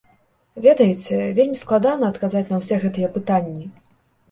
[0.65, 3.71] Ведаеце, вельмі складана адказаць на ўсе гэтыя пытанні.